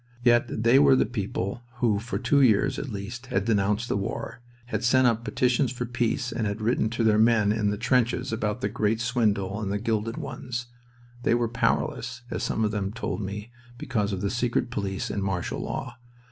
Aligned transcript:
Yet 0.23 0.63
they 0.63 0.79
were 0.79 0.95
the 0.95 1.05
people 1.05 1.61
who 1.75 1.99
for 1.99 2.17
two 2.17 2.41
years 2.41 2.79
at 2.79 2.89
least 2.89 3.27
had 3.27 3.45
denounced 3.45 3.87
the 3.87 3.95
war, 3.95 4.41
had 4.65 4.83
sent 4.83 5.05
up 5.05 5.23
petitions 5.23 5.71
for 5.71 5.85
peace, 5.85 6.31
and 6.31 6.47
had 6.47 6.59
written 6.59 6.89
to 6.89 7.03
their 7.03 7.19
men 7.19 7.51
in 7.51 7.69
the 7.69 7.77
trenches 7.77 8.33
about 8.33 8.61
the 8.61 8.67
Great 8.67 8.99
Swindle 8.99 9.61
and 9.61 9.71
the 9.71 9.77
Gilded 9.77 10.17
Ones. 10.17 10.65
They 11.21 11.35
were 11.35 11.47
powerless, 11.47 12.23
as 12.31 12.41
some 12.41 12.65
of 12.65 12.71
them 12.71 12.91
told 12.91 13.21
me, 13.21 13.51
because 13.77 14.11
of 14.11 14.21
the 14.21 14.31
secret 14.31 14.71
police 14.71 15.11
and 15.11 15.21
martial 15.21 15.61
law. 15.61 15.97